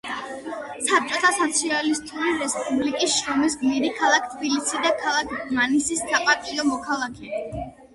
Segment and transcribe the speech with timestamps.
[0.85, 7.45] საბჭოთა სოციალისტური რესპუბლიკის შრომის გმირი, ქალაქ თბილისის და ქალაქ დმანისის საპატიო მოქალაქე.